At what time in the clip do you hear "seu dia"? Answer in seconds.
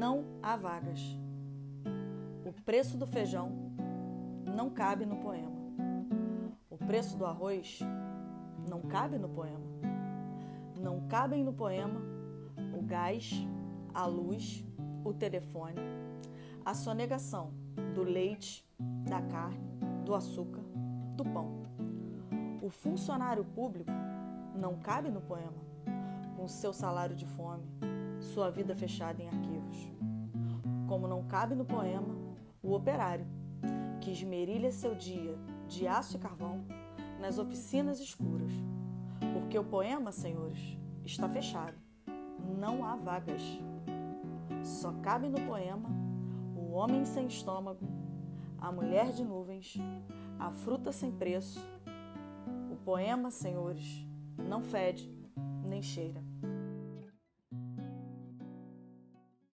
34.70-35.36